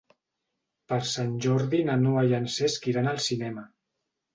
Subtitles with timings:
[0.93, 3.73] Per Sant Jordi na Noa i en Cesc iran al cinema.